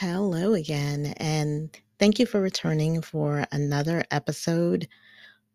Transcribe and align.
Hello 0.00 0.54
again, 0.54 1.12
and 1.18 1.68
thank 1.98 2.18
you 2.18 2.24
for 2.24 2.40
returning 2.40 3.02
for 3.02 3.44
another 3.52 4.02
episode. 4.10 4.88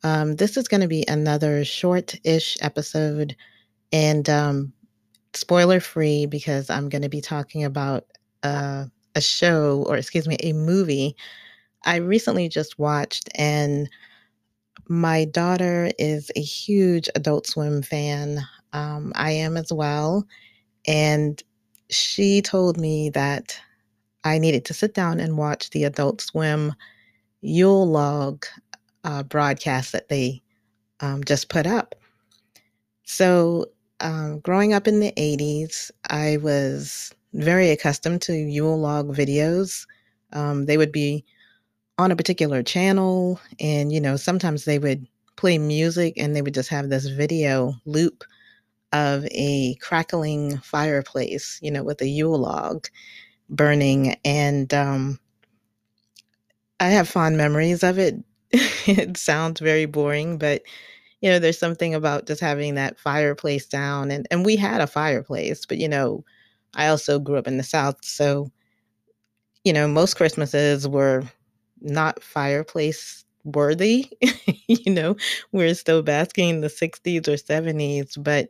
Um, 0.03 0.35
this 0.35 0.55
is 0.55 0.67
going 0.67 0.81
to 0.81 0.87
be 0.87 1.03
another 1.07 1.65
short 1.65 2.13
ish 2.23 2.55
episode 2.61 3.35
and 3.91 4.29
um, 4.29 4.71
spoiler 5.33 5.79
free 5.79 6.27
because 6.27 6.69
I'm 6.69 6.89
going 6.89 7.01
to 7.01 7.09
be 7.09 7.21
talking 7.21 7.63
about 7.63 8.05
uh, 8.43 8.85
a 9.15 9.21
show, 9.21 9.83
or 9.87 9.97
excuse 9.97 10.27
me, 10.27 10.37
a 10.41 10.53
movie 10.53 11.15
I 11.83 11.95
recently 11.95 12.47
just 12.47 12.77
watched. 12.77 13.29
And 13.33 13.89
my 14.87 15.25
daughter 15.25 15.89
is 15.97 16.29
a 16.35 16.41
huge 16.41 17.09
Adult 17.15 17.47
Swim 17.47 17.81
fan. 17.81 18.41
Um, 18.73 19.11
I 19.15 19.31
am 19.31 19.57
as 19.57 19.73
well. 19.73 20.27
And 20.85 21.41
she 21.89 22.43
told 22.43 22.77
me 22.77 23.09
that 23.09 23.59
I 24.25 24.39
needed 24.39 24.65
to 24.65 24.73
sit 24.73 24.93
down 24.95 25.19
and 25.19 25.37
watch 25.37 25.69
the 25.69 25.83
Adult 25.85 26.19
Swim 26.19 26.73
Yule 27.41 27.87
log 27.87 28.45
uh, 29.03 29.21
broadcast 29.23 29.91
that 29.91 30.09
they 30.09 30.41
um, 30.99 31.23
just 31.23 31.47
put 31.47 31.67
up. 31.67 31.93
So, 33.03 33.67
um, 33.99 34.39
growing 34.39 34.73
up 34.73 34.87
in 34.87 34.99
the 34.99 35.13
80s, 35.15 35.91
I 36.09 36.37
was 36.37 37.13
very 37.33 37.69
accustomed 37.69 38.23
to 38.23 38.33
Yule 38.33 38.79
log 38.79 39.15
videos. 39.15 39.85
Um, 40.33 40.65
they 40.65 40.77
would 40.77 40.91
be 40.91 41.23
on 41.99 42.11
a 42.11 42.15
particular 42.15 42.63
channel, 42.63 43.39
and 43.59 43.93
you 43.93 44.01
know, 44.01 44.17
sometimes 44.17 44.65
they 44.65 44.79
would 44.79 45.07
play 45.35 45.57
music 45.59 46.15
and 46.17 46.35
they 46.35 46.41
would 46.41 46.53
just 46.53 46.69
have 46.69 46.89
this 46.89 47.05
video 47.07 47.73
loop 47.85 48.23
of 48.91 49.25
a 49.31 49.75
crackling 49.75 50.57
fireplace, 50.59 51.59
you 51.61 51.69
know, 51.71 51.83
with 51.83 52.01
a 52.01 52.07
Yule 52.07 52.39
log 52.39 52.87
burning. 53.49 54.17
And 54.25 54.73
um, 54.73 55.19
I 56.79 56.89
have 56.89 57.07
fond 57.09 57.37
memories 57.37 57.83
of 57.83 57.97
it. 57.99 58.15
it 58.51 59.17
sounds 59.17 59.59
very 59.59 59.85
boring, 59.85 60.37
but 60.37 60.61
you 61.21 61.29
know, 61.31 61.39
there's 61.39 61.59
something 61.59 61.95
about 61.95 62.27
just 62.27 62.41
having 62.41 62.75
that 62.75 62.99
fireplace 62.99 63.65
down. 63.67 64.11
And, 64.11 64.27
and 64.31 64.45
we 64.45 64.55
had 64.55 64.81
a 64.81 64.87
fireplace, 64.87 65.65
but 65.65 65.79
you 65.79 65.89
know, 65.89 66.23
I 66.75 66.87
also 66.87 67.19
grew 67.19 67.37
up 67.37 67.47
in 67.47 67.57
the 67.57 67.63
South. 67.63 68.05
So, 68.05 68.51
you 69.63 69.73
know, 69.73 69.87
most 69.87 70.15
Christmases 70.15 70.87
were 70.87 71.23
not 71.81 72.21
fireplace 72.23 73.25
worthy. 73.43 74.09
you 74.67 74.91
know, 74.93 75.15
we're 75.51 75.73
still 75.73 76.01
basking 76.03 76.49
in 76.49 76.61
the 76.61 76.69
60s 76.69 77.27
or 77.27 77.37
70s, 77.37 78.15
but 78.17 78.49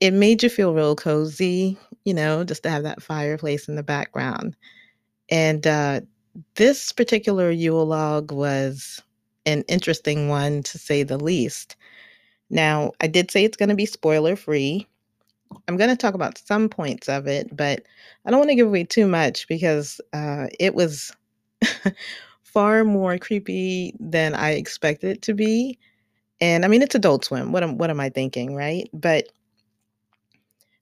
it 0.00 0.12
made 0.12 0.42
you 0.42 0.48
feel 0.48 0.74
real 0.74 0.96
cozy, 0.96 1.78
you 2.04 2.14
know, 2.14 2.44
just 2.44 2.62
to 2.64 2.70
have 2.70 2.82
that 2.82 3.02
fireplace 3.02 3.68
in 3.68 3.76
the 3.76 3.82
background. 3.82 4.56
And 5.30 5.66
uh, 5.66 6.00
this 6.56 6.92
particular 6.92 7.50
Yule 7.50 7.86
log 7.86 8.32
was 8.32 9.02
an 9.46 9.64
interesting 9.68 10.28
one 10.28 10.62
to 10.64 10.78
say 10.78 11.02
the 11.02 11.18
least. 11.18 11.76
Now, 12.50 12.92
I 13.00 13.06
did 13.06 13.30
say 13.30 13.44
it's 13.44 13.56
going 13.56 13.70
to 13.70 13.74
be 13.74 13.86
spoiler 13.86 14.36
free. 14.36 14.86
I'm 15.68 15.76
going 15.76 15.90
to 15.90 15.96
talk 15.96 16.14
about 16.14 16.38
some 16.38 16.68
points 16.68 17.08
of 17.08 17.26
it, 17.26 17.54
but 17.56 17.82
I 18.24 18.30
don't 18.30 18.40
want 18.40 18.50
to 18.50 18.56
give 18.56 18.66
away 18.68 18.84
too 18.84 19.06
much 19.06 19.48
because 19.48 20.00
uh, 20.12 20.46
it 20.60 20.74
was 20.74 21.12
far 22.42 22.84
more 22.84 23.18
creepy 23.18 23.94
than 23.98 24.34
I 24.34 24.52
expected 24.52 25.10
it 25.10 25.22
to 25.22 25.34
be. 25.34 25.78
And 26.40 26.64
I 26.64 26.68
mean, 26.68 26.82
it's 26.82 26.94
Adult 26.94 27.24
Swim. 27.24 27.52
What 27.52 27.62
am 27.62 27.78
what 27.78 27.90
am 27.90 28.00
I 28.00 28.10
thinking, 28.10 28.54
right? 28.54 28.88
But 28.92 29.28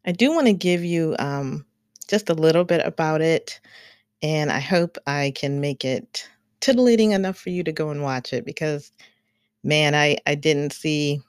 I 0.06 0.12
do 0.12 0.30
want 0.32 0.46
to 0.46 0.52
give 0.52 0.84
you 0.84 1.16
um, 1.18 1.64
just 2.08 2.28
a 2.28 2.34
little 2.34 2.64
bit 2.64 2.84
about 2.84 3.20
it, 3.20 3.60
and 4.22 4.50
I 4.50 4.60
hope 4.60 4.98
I 5.06 5.32
can 5.34 5.60
make 5.60 5.84
it 5.84 6.28
titillating 6.60 7.12
enough 7.12 7.38
for 7.38 7.50
you 7.50 7.64
to 7.64 7.72
go 7.72 7.90
and 7.90 8.02
watch 8.02 8.32
it 8.32 8.44
because, 8.44 8.92
man, 9.62 9.94
I 9.94 10.18
I 10.26 10.34
didn't 10.34 10.72
see 10.72 11.22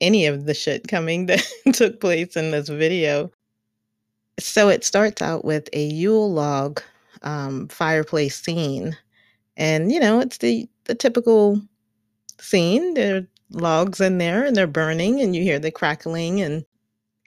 any 0.00 0.26
of 0.26 0.46
the 0.46 0.54
shit 0.54 0.88
coming 0.88 1.26
that 1.26 1.44
took 1.72 2.00
place 2.00 2.36
in 2.36 2.50
this 2.50 2.68
video. 2.68 3.30
So 4.38 4.68
it 4.68 4.84
starts 4.84 5.20
out 5.22 5.44
with 5.44 5.68
a 5.72 5.84
Yule 5.84 6.32
log 6.32 6.82
um, 7.22 7.68
fireplace 7.68 8.40
scene, 8.40 8.96
and 9.56 9.90
you 9.92 10.00
know 10.00 10.20
it's 10.20 10.38
the 10.38 10.68
the 10.84 10.94
typical 10.94 11.60
scene. 12.40 12.94
There 12.94 13.16
are 13.16 13.26
logs 13.50 14.00
in 14.00 14.18
there, 14.18 14.44
and 14.44 14.54
they're 14.56 14.66
burning, 14.68 15.20
and 15.20 15.34
you 15.34 15.42
hear 15.42 15.58
the 15.58 15.70
crackling 15.72 16.40
and 16.40 16.64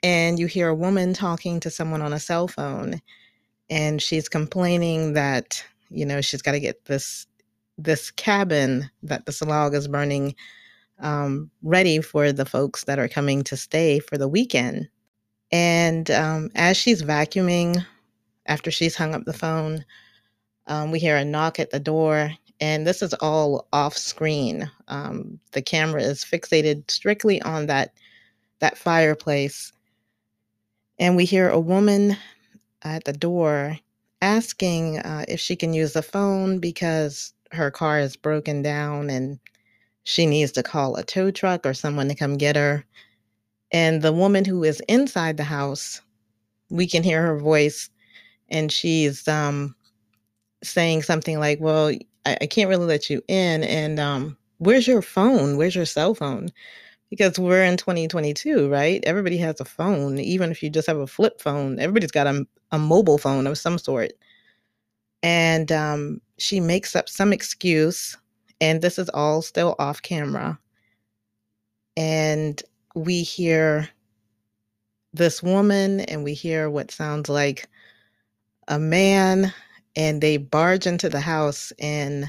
and 0.06 0.38
you 0.38 0.46
hear 0.46 0.68
a 0.68 0.74
woman 0.74 1.12
talking 1.12 1.58
to 1.58 1.68
someone 1.68 2.00
on 2.00 2.12
a 2.12 2.20
cell 2.20 2.46
phone 2.46 3.00
and 3.68 4.00
she's 4.00 4.28
complaining 4.28 5.14
that 5.14 5.64
you 5.90 6.06
know 6.06 6.20
she's 6.20 6.42
got 6.42 6.52
to 6.52 6.60
get 6.60 6.84
this 6.84 7.26
this 7.76 8.12
cabin 8.12 8.88
that 9.02 9.26
the 9.26 9.44
log 9.44 9.74
is 9.74 9.88
burning 9.88 10.32
um, 11.00 11.50
ready 11.62 12.00
for 12.00 12.30
the 12.30 12.44
folks 12.44 12.84
that 12.84 13.00
are 13.00 13.08
coming 13.08 13.42
to 13.42 13.56
stay 13.56 13.98
for 13.98 14.16
the 14.16 14.28
weekend. 14.28 14.88
And 15.52 16.10
um, 16.10 16.50
as 16.54 16.76
she's 16.76 17.02
vacuuming 17.02 17.84
after 18.46 18.70
she's 18.70 18.96
hung 18.96 19.12
up 19.12 19.24
the 19.24 19.32
phone 19.32 19.84
um, 20.68 20.92
we 20.92 21.00
hear 21.00 21.16
a 21.16 21.24
knock 21.24 21.58
at 21.58 21.70
the 21.70 21.80
door 21.80 22.30
and 22.60 22.86
this 22.86 23.02
is 23.02 23.12
all 23.14 23.66
off 23.72 23.96
screen. 23.96 24.70
Um, 24.86 25.40
the 25.50 25.62
camera 25.62 26.00
is 26.00 26.24
fixated 26.24 26.88
strictly 26.92 27.42
on 27.42 27.66
that 27.66 27.92
that 28.60 28.78
fireplace 28.78 29.72
and 30.98 31.16
we 31.16 31.24
hear 31.24 31.48
a 31.48 31.60
woman 31.60 32.16
at 32.82 33.04
the 33.04 33.12
door 33.12 33.78
asking 34.22 34.98
uh, 34.98 35.24
if 35.28 35.40
she 35.40 35.56
can 35.56 35.74
use 35.74 35.92
the 35.92 36.02
phone 36.02 36.58
because 36.58 37.32
her 37.52 37.70
car 37.70 37.98
is 38.00 38.16
broken 38.16 38.62
down 38.62 39.10
and 39.10 39.38
she 40.04 40.26
needs 40.26 40.52
to 40.52 40.62
call 40.62 40.96
a 40.96 41.02
tow 41.02 41.30
truck 41.30 41.66
or 41.66 41.74
someone 41.74 42.08
to 42.08 42.14
come 42.14 42.36
get 42.36 42.56
her. 42.56 42.84
And 43.72 44.02
the 44.02 44.12
woman 44.12 44.44
who 44.44 44.64
is 44.64 44.80
inside 44.88 45.36
the 45.36 45.44
house, 45.44 46.00
we 46.70 46.86
can 46.86 47.02
hear 47.02 47.22
her 47.22 47.38
voice, 47.38 47.90
and 48.48 48.70
she's 48.70 49.26
um, 49.28 49.74
saying 50.62 51.02
something 51.02 51.38
like, 51.38 51.60
Well, 51.60 51.92
I, 52.24 52.38
I 52.42 52.46
can't 52.46 52.68
really 52.68 52.86
let 52.86 53.10
you 53.10 53.22
in. 53.28 53.64
And 53.64 53.98
um, 53.98 54.36
where's 54.58 54.86
your 54.86 55.02
phone? 55.02 55.56
Where's 55.56 55.74
your 55.74 55.86
cell 55.86 56.14
phone? 56.14 56.50
Because 57.16 57.38
we're 57.38 57.64
in 57.64 57.78
2022, 57.78 58.68
right? 58.68 59.02
Everybody 59.04 59.38
has 59.38 59.58
a 59.58 59.64
phone, 59.64 60.18
even 60.18 60.50
if 60.50 60.62
you 60.62 60.68
just 60.68 60.86
have 60.86 60.98
a 60.98 61.06
flip 61.06 61.40
phone. 61.40 61.80
Everybody's 61.80 62.10
got 62.10 62.26
a, 62.26 62.46
a 62.72 62.78
mobile 62.78 63.16
phone 63.16 63.46
of 63.46 63.56
some 63.56 63.78
sort. 63.78 64.12
And 65.22 65.72
um, 65.72 66.20
she 66.36 66.60
makes 66.60 66.94
up 66.94 67.08
some 67.08 67.32
excuse, 67.32 68.18
and 68.60 68.82
this 68.82 68.98
is 68.98 69.08
all 69.08 69.40
still 69.40 69.74
off 69.78 70.02
camera. 70.02 70.58
And 71.96 72.62
we 72.94 73.22
hear 73.22 73.88
this 75.14 75.42
woman, 75.42 76.00
and 76.00 76.22
we 76.22 76.34
hear 76.34 76.68
what 76.68 76.90
sounds 76.90 77.30
like 77.30 77.66
a 78.68 78.78
man, 78.78 79.54
and 79.96 80.20
they 80.20 80.36
barge 80.36 80.86
into 80.86 81.08
the 81.08 81.20
house, 81.20 81.72
and 81.78 82.26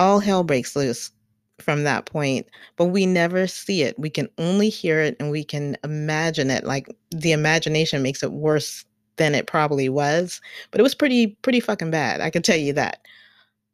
all 0.00 0.18
hell 0.18 0.42
breaks 0.42 0.74
loose 0.74 1.12
from 1.60 1.84
that 1.84 2.06
point, 2.06 2.46
but 2.76 2.86
we 2.86 3.06
never 3.06 3.46
see 3.46 3.82
it. 3.82 3.98
We 3.98 4.10
can 4.10 4.28
only 4.38 4.68
hear 4.68 5.00
it 5.00 5.16
and 5.20 5.30
we 5.30 5.44
can 5.44 5.76
imagine 5.84 6.50
it. 6.50 6.64
Like 6.64 6.94
the 7.10 7.32
imagination 7.32 8.02
makes 8.02 8.22
it 8.22 8.32
worse 8.32 8.84
than 9.16 9.34
it 9.34 9.46
probably 9.46 9.88
was, 9.88 10.40
but 10.70 10.80
it 10.80 10.82
was 10.82 10.94
pretty 10.94 11.28
pretty 11.42 11.60
fucking 11.60 11.90
bad. 11.90 12.20
I 12.20 12.30
can 12.30 12.42
tell 12.42 12.56
you 12.56 12.72
that. 12.72 13.00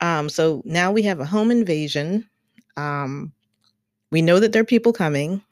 Um, 0.00 0.29
so 0.29 0.62
now 0.65 0.93
we 0.93 1.03
have 1.03 1.21
a 1.21 1.27
home 1.27 1.50
invasion. 1.50 2.29
Um, 2.77 3.32
we 4.11 4.23
know 4.23 4.41
that 4.41 4.53
there 4.53 4.62
are 4.62 4.67
people 4.67 4.93
coming, 4.93 5.43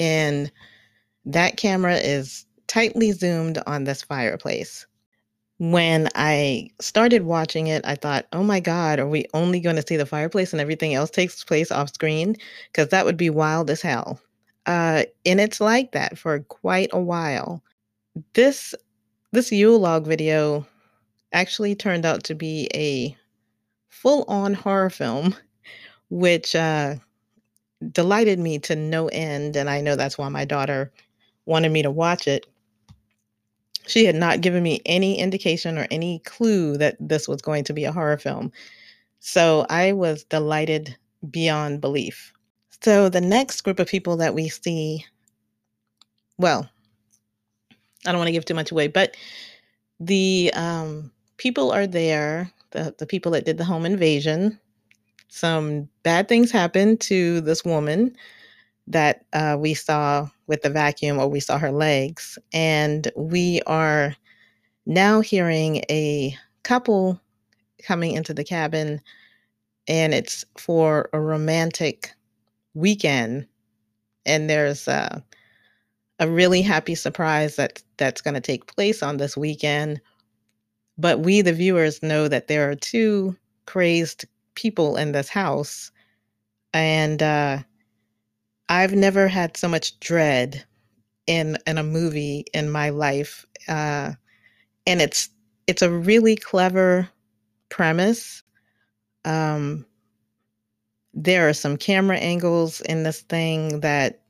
and 0.00 0.50
that 1.24 1.56
camera 1.56 1.96
is 1.96 2.46
tightly 2.66 3.12
zoomed 3.12 3.62
on 3.66 3.84
this 3.84 4.02
fireplace 4.02 4.86
when 5.58 6.08
I 6.14 6.70
started 6.80 7.22
watching 7.22 7.66
it, 7.66 7.84
I 7.84 7.96
thought, 7.96 8.26
oh 8.32 8.44
my 8.44 8.60
God, 8.60 9.00
are 9.00 9.08
we 9.08 9.26
only 9.34 9.58
going 9.60 9.76
to 9.76 9.86
see 9.86 9.96
the 9.96 10.06
fireplace 10.06 10.52
and 10.52 10.60
everything 10.60 10.94
else 10.94 11.10
takes 11.10 11.42
place 11.42 11.72
off 11.72 11.92
screen? 11.92 12.36
Because 12.70 12.88
that 12.88 13.04
would 13.04 13.16
be 13.16 13.30
wild 13.30 13.68
as 13.68 13.82
hell. 13.82 14.20
Uh, 14.66 15.04
and 15.26 15.40
it's 15.40 15.60
like 15.60 15.92
that 15.92 16.16
for 16.16 16.40
quite 16.40 16.90
a 16.92 17.00
while. 17.00 17.62
This 18.34 18.74
this 19.32 19.52
Yule 19.52 19.78
log 19.78 20.06
video 20.06 20.66
actually 21.32 21.74
turned 21.74 22.06
out 22.06 22.24
to 22.24 22.34
be 22.34 22.68
a 22.74 23.14
full-on 23.88 24.54
horror 24.54 24.88
film, 24.88 25.34
which 26.08 26.54
uh, 26.54 26.94
delighted 27.92 28.38
me 28.38 28.58
to 28.60 28.76
no 28.76 29.08
end. 29.08 29.56
And 29.56 29.68
I 29.68 29.80
know 29.80 29.96
that's 29.96 30.16
why 30.16 30.28
my 30.28 30.44
daughter 30.44 30.90
wanted 31.46 31.72
me 31.72 31.82
to 31.82 31.90
watch 31.90 32.26
it 32.26 32.46
she 33.86 34.04
had 34.04 34.14
not 34.14 34.40
given 34.40 34.62
me 34.62 34.80
any 34.86 35.18
indication 35.18 35.78
or 35.78 35.86
any 35.90 36.20
clue 36.20 36.76
that 36.76 36.96
this 37.00 37.28
was 37.28 37.40
going 37.40 37.64
to 37.64 37.72
be 37.72 37.84
a 37.84 37.92
horror 37.92 38.18
film. 38.18 38.52
So 39.20 39.66
I 39.68 39.92
was 39.92 40.24
delighted 40.24 40.96
beyond 41.30 41.80
belief. 41.80 42.32
So 42.82 43.08
the 43.08 43.20
next 43.20 43.62
group 43.62 43.80
of 43.80 43.88
people 43.88 44.16
that 44.18 44.34
we 44.34 44.48
see, 44.48 45.04
well, 46.38 46.68
I 48.06 48.12
don't 48.12 48.18
want 48.18 48.28
to 48.28 48.32
give 48.32 48.44
too 48.44 48.54
much 48.54 48.70
away, 48.70 48.86
but 48.86 49.16
the 49.98 50.52
um, 50.54 51.10
people 51.36 51.72
are 51.72 51.86
there, 51.86 52.52
the, 52.70 52.94
the 52.98 53.06
people 53.06 53.32
that 53.32 53.44
did 53.44 53.58
the 53.58 53.64
home 53.64 53.84
invasion. 53.84 54.58
Some 55.28 55.88
bad 56.04 56.28
things 56.28 56.50
happened 56.50 57.00
to 57.02 57.40
this 57.40 57.64
woman 57.64 58.16
that 58.88 59.24
uh, 59.32 59.56
we 59.58 59.74
saw 59.74 60.28
with 60.46 60.62
the 60.62 60.70
vacuum, 60.70 61.18
or 61.18 61.28
we 61.28 61.40
saw 61.40 61.58
her 61.58 61.70
legs. 61.70 62.38
And 62.52 63.10
we 63.16 63.60
are 63.66 64.16
now 64.86 65.20
hearing 65.20 65.84
a 65.90 66.34
couple 66.62 67.20
coming 67.82 68.12
into 68.12 68.34
the 68.34 68.44
cabin, 68.44 69.00
and 69.86 70.14
it's 70.14 70.44
for 70.56 71.08
a 71.12 71.20
romantic 71.20 72.12
weekend. 72.74 73.46
And 74.26 74.48
there's 74.48 74.88
uh, 74.88 75.20
a 76.18 76.28
really 76.28 76.62
happy 76.62 76.94
surprise 76.94 77.56
that 77.56 77.82
that's 77.96 78.20
going 78.20 78.34
to 78.34 78.40
take 78.40 78.74
place 78.74 79.02
on 79.02 79.18
this 79.18 79.36
weekend. 79.36 80.00
But 80.96 81.20
we, 81.20 81.42
the 81.42 81.52
viewers, 81.52 82.02
know 82.02 82.26
that 82.26 82.48
there 82.48 82.70
are 82.70 82.74
two 82.74 83.36
crazed 83.66 84.24
people 84.54 84.96
in 84.96 85.12
this 85.12 85.28
house, 85.28 85.92
and 86.72 87.22
uh, 87.22 87.58
I've 88.68 88.94
never 88.94 89.28
had 89.28 89.56
so 89.56 89.68
much 89.68 89.98
dread 90.00 90.64
in 91.26 91.58
in 91.66 91.78
a 91.78 91.82
movie 91.82 92.46
in 92.54 92.70
my 92.70 92.90
life, 92.90 93.46
uh, 93.68 94.12
and 94.86 95.02
it's 95.02 95.30
it's 95.66 95.82
a 95.82 95.90
really 95.92 96.36
clever 96.36 97.08
premise. 97.70 98.42
Um, 99.24 99.86
there 101.14 101.48
are 101.48 101.52
some 101.54 101.76
camera 101.76 102.16
angles 102.18 102.80
in 102.82 103.02
this 103.02 103.20
thing 103.22 103.80
that 103.80 104.20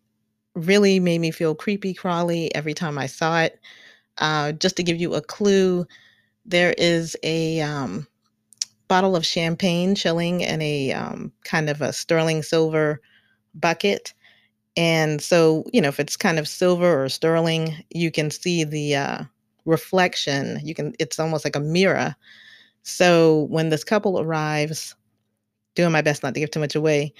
really 0.55 1.00
made 1.00 1.20
me 1.20 1.31
feel 1.31 1.55
creepy 1.55 1.94
crawly 1.94 2.55
every 2.55 2.75
time 2.75 2.99
I 2.99 3.06
saw 3.06 3.43
it. 3.43 3.61
Uh, 4.19 4.52
just 4.52 4.76
to 4.76 4.82
give 4.82 5.00
you 5.00 5.14
a 5.14 5.23
clue, 5.23 5.87
there 6.46 6.75
is 6.79 7.17
a 7.23 7.61
um, 7.62 8.06
bottle 8.88 9.17
of 9.17 9.26
champagne 9.26 9.94
chilling 9.94 10.43
in 10.43 10.62
a 10.62 10.93
um, 10.93 11.32
kind 11.44 11.70
of 11.70 11.82
a 11.82 11.93
sterling 11.93 12.43
silver 12.43 13.00
bucket. 13.55 14.14
And 14.78 15.22
so, 15.22 15.66
you 15.75 15.82
know, 15.82 15.90
if 15.90 16.00
it's 16.00 16.16
kind 16.16 16.38
of 16.40 16.48
silver 16.48 17.04
or 17.04 17.10
sterling, 17.10 17.76
you 17.90 18.12
can 18.12 18.30
see 18.32 18.64
the 18.64 18.96
uh, 18.96 19.25
reflection. 19.66 20.60
You 20.64 20.75
can, 20.75 20.94
it's 21.00 21.20
almost 21.20 21.44
like 21.44 21.56
a 21.56 21.60
mirror. 21.60 22.16
So 22.84 23.48
when 23.50 23.70
this 23.70 23.84
couple 23.84 24.20
arrives, 24.20 24.96
doing 25.76 25.92
my 25.92 26.02
best 26.02 26.22
not 26.22 26.34
to 26.34 26.40
give 26.40 26.52
too 26.52 26.60
much 26.60 26.76
away, 26.76 27.14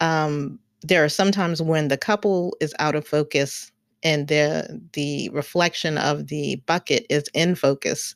um, 0.00 0.58
there 0.82 1.04
are 1.04 1.10
sometimes 1.10 1.62
when 1.62 1.88
the 1.88 1.98
couple 1.98 2.56
is 2.60 2.74
out 2.80 2.96
of 2.96 3.06
focus 3.06 3.72
and 4.04 4.28
the 4.28 4.80
the 4.94 5.30
reflection 5.30 5.98
of 5.98 6.28
the 6.28 6.56
bucket 6.66 7.06
is 7.10 7.24
in 7.34 7.54
focus 7.56 8.14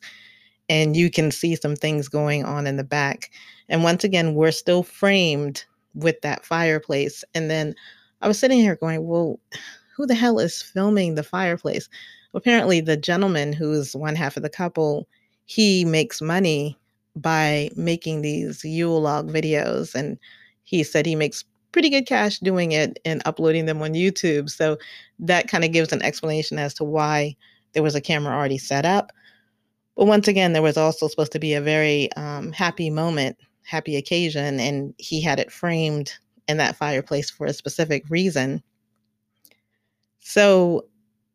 and 0.69 0.97
you 0.97 1.09
can 1.11 1.31
see 1.31 1.55
some 1.55 1.75
things 1.75 2.09
going 2.09 2.45
on 2.45 2.67
in 2.67 2.77
the 2.77 2.83
back 2.83 3.31
and 3.69 3.83
once 3.83 4.03
again 4.03 4.35
we're 4.35 4.51
still 4.51 4.83
framed 4.83 5.65
with 5.95 6.21
that 6.21 6.45
fireplace 6.45 7.23
and 7.35 7.49
then 7.51 7.75
i 8.21 8.27
was 8.27 8.39
sitting 8.39 8.59
here 8.59 8.75
going 8.75 9.05
well 9.05 9.39
who 9.95 10.05
the 10.05 10.15
hell 10.15 10.39
is 10.39 10.61
filming 10.61 11.15
the 11.15 11.23
fireplace 11.23 11.89
apparently 12.33 12.81
the 12.81 12.97
gentleman 12.97 13.53
who's 13.53 13.95
one 13.95 14.15
half 14.15 14.37
of 14.37 14.43
the 14.43 14.49
couple 14.49 15.07
he 15.45 15.85
makes 15.85 16.21
money 16.21 16.77
by 17.15 17.69
making 17.75 18.21
these 18.21 18.63
yule 18.63 19.01
log 19.01 19.29
videos 19.29 19.95
and 19.95 20.17
he 20.63 20.83
said 20.83 21.05
he 21.05 21.15
makes 21.15 21.43
pretty 21.71 21.89
good 21.89 22.07
cash 22.07 22.39
doing 22.39 22.71
it 22.71 22.99
and 23.05 23.21
uploading 23.25 23.65
them 23.65 23.81
on 23.81 23.93
YouTube. 23.93 24.49
So 24.49 24.77
that 25.19 25.47
kind 25.47 25.63
of 25.63 25.71
gives 25.71 25.91
an 25.91 26.01
explanation 26.01 26.59
as 26.59 26.73
to 26.75 26.83
why 26.83 27.35
there 27.73 27.83
was 27.83 27.95
a 27.95 28.01
camera 28.01 28.35
already 28.35 28.57
set 28.57 28.85
up. 28.85 29.11
But 29.95 30.05
once 30.05 30.27
again, 30.27 30.53
there 30.53 30.61
was 30.61 30.77
also 30.77 31.07
supposed 31.07 31.31
to 31.33 31.39
be 31.39 31.53
a 31.53 31.61
very 31.61 32.11
um, 32.13 32.51
happy 32.51 32.89
moment, 32.89 33.37
happy 33.63 33.95
occasion, 33.95 34.59
and 34.59 34.93
he 34.97 35.21
had 35.21 35.39
it 35.39 35.51
framed 35.51 36.13
in 36.47 36.57
that 36.57 36.75
fireplace 36.75 37.29
for 37.29 37.45
a 37.45 37.53
specific 37.53 38.03
reason. 38.09 38.63
So 40.19 40.85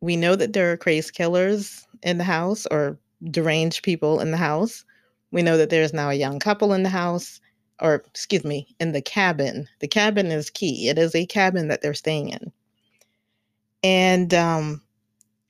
we 0.00 0.16
know 0.16 0.36
that 0.36 0.52
there 0.52 0.72
are 0.72 0.76
crazed 0.76 1.14
killers 1.14 1.86
in 2.02 2.18
the 2.18 2.24
house 2.24 2.66
or 2.70 2.98
deranged 3.30 3.82
people 3.82 4.20
in 4.20 4.30
the 4.30 4.36
house. 4.36 4.84
We 5.30 5.42
know 5.42 5.56
that 5.56 5.70
there's 5.70 5.94
now 5.94 6.10
a 6.10 6.14
young 6.14 6.38
couple 6.38 6.72
in 6.72 6.82
the 6.82 6.88
house 6.88 7.40
or 7.82 7.96
excuse 8.06 8.44
me, 8.44 8.68
in 8.78 8.92
the 8.92 9.02
cabin. 9.02 9.68
The 9.80 9.88
cabin 9.88 10.26
is 10.26 10.50
key. 10.50 10.88
It 10.88 10.98
is 10.98 11.14
a 11.14 11.26
cabin 11.26 11.68
that 11.68 11.82
they're 11.82 11.94
staying 11.94 12.28
in. 12.28 12.52
And 13.82 14.32
um, 14.32 14.80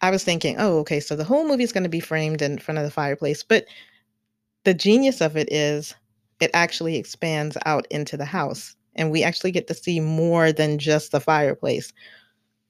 I 0.01 0.11
was 0.11 0.25
thinking, 0.25 0.57
oh, 0.59 0.79
okay, 0.79 0.99
so 0.99 1.15
the 1.15 1.25
whole 1.25 1.47
movie 1.47 1.63
is 1.63 1.73
going 1.73 1.83
to 1.83 1.91
be 1.91 2.01
framed 2.01 2.41
in 2.41 2.59
front 2.59 2.79
of 2.79 2.85
the 2.85 2.91
fireplace. 2.91 3.43
But 3.43 3.67
the 4.65 4.73
genius 4.73 5.21
of 5.21 5.37
it 5.37 5.53
is 5.53 5.95
it 6.41 6.51
actually 6.55 6.97
expands 6.97 7.59
out 7.67 7.87
into 7.91 8.17
the 8.17 8.25
house. 8.25 8.75
And 8.95 9.11
we 9.11 9.23
actually 9.23 9.53
get 9.53 9.69
to 9.69 9.75
see 9.75 10.01
more 10.01 10.53
than 10.53 10.79
just 10.79 11.13
the 11.13 11.21
fireplace. 11.21 11.93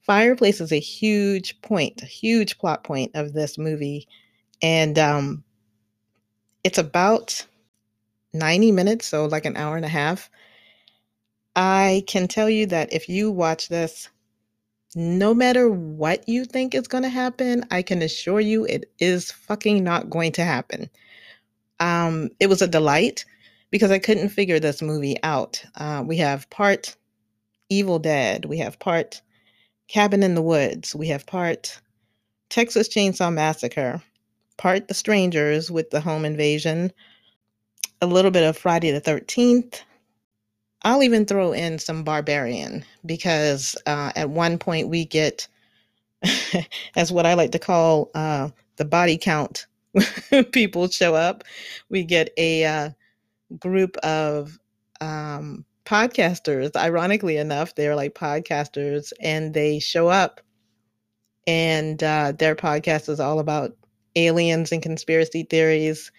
Fireplace 0.01 0.61
is 0.61 0.71
a 0.71 0.79
huge 0.79 1.61
point, 1.61 2.01
a 2.01 2.05
huge 2.05 2.57
plot 2.57 2.83
point 2.83 3.11
of 3.13 3.33
this 3.33 3.57
movie. 3.57 4.07
And 4.61 4.97
um, 4.99 5.43
it's 6.63 6.77
about 6.77 7.45
90 8.33 8.71
minutes, 8.71 9.05
so 9.07 9.25
like 9.25 9.45
an 9.45 9.57
hour 9.57 9.75
and 9.75 9.85
a 9.85 9.89
half. 9.89 10.29
I 11.55 12.03
can 12.07 12.27
tell 12.27 12.49
you 12.49 12.65
that 12.67 12.91
if 12.91 13.07
you 13.07 13.29
watch 13.29 13.69
this, 13.69 14.09
no 14.95 15.33
matter 15.33 15.69
what 15.69 16.27
you 16.27 16.45
think 16.45 16.73
is 16.73 16.87
going 16.87 17.03
to 17.03 17.09
happen, 17.09 17.63
I 17.71 17.81
can 17.81 18.01
assure 18.01 18.39
you 18.39 18.65
it 18.65 18.91
is 18.99 19.31
fucking 19.31 19.83
not 19.83 20.09
going 20.09 20.31
to 20.33 20.43
happen. 20.43 20.89
Um, 21.79 22.29
it 22.39 22.47
was 22.47 22.61
a 22.61 22.67
delight 22.67 23.25
because 23.73 23.89
I 23.89 23.97
couldn't 23.97 24.29
figure 24.29 24.59
this 24.59 24.83
movie 24.83 25.17
out. 25.23 25.65
Uh, 25.75 26.03
we 26.05 26.17
have 26.17 26.47
part 26.51 26.95
Evil 27.69 27.97
Dead, 27.97 28.45
we 28.45 28.59
have 28.59 28.77
part 28.77 29.19
Cabin 29.87 30.21
in 30.21 30.35
the 30.35 30.43
Woods, 30.43 30.93
we 30.93 31.07
have 31.07 31.25
part 31.25 31.81
Texas 32.51 32.87
Chainsaw 32.87 33.33
Massacre, 33.33 33.99
part 34.57 34.87
The 34.87 34.93
Strangers 34.93 35.71
with 35.71 35.89
the 35.89 35.99
home 35.99 36.23
invasion, 36.23 36.93
a 37.99 38.05
little 38.05 38.29
bit 38.29 38.43
of 38.43 38.55
Friday 38.55 38.91
the 38.91 39.01
13th. 39.01 39.81
I'll 40.83 41.01
even 41.01 41.25
throw 41.25 41.51
in 41.51 41.79
some 41.79 42.03
Barbarian 42.03 42.85
because 43.07 43.75
uh, 43.87 44.11
at 44.15 44.29
one 44.29 44.59
point 44.59 44.89
we 44.89 45.03
get, 45.03 45.47
as 46.95 47.11
what 47.11 47.25
I 47.25 47.33
like 47.33 47.53
to 47.53 47.59
call 47.59 48.11
uh, 48.13 48.49
the 48.75 48.85
body 48.85 49.17
count 49.17 49.65
people 50.51 50.89
show 50.89 51.15
up. 51.15 51.43
We 51.89 52.03
get 52.03 52.29
a 52.37 52.65
uh, 52.65 52.89
group 53.59 53.97
of 53.97 54.59
um, 55.01 55.65
podcasters. 55.85 56.75
Ironically 56.75 57.37
enough, 57.37 57.75
they're 57.75 57.95
like 57.95 58.15
podcasters 58.15 59.13
and 59.21 59.53
they 59.53 59.79
show 59.79 60.07
up, 60.07 60.41
and 61.47 62.01
uh, 62.03 62.33
their 62.37 62.55
podcast 62.55 63.09
is 63.09 63.19
all 63.19 63.39
about 63.39 63.75
aliens 64.15 64.71
and 64.71 64.81
conspiracy 64.81 65.43
theories 65.43 66.11